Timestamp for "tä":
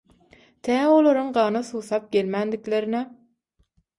0.67-0.77